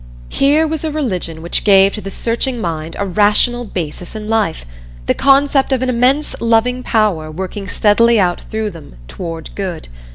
[0.29, 4.65] Here was a religion which gave to the searching mind a rational basis in life,
[5.05, 9.89] the concept of an immense Loving Power working steadily out through them, toward good.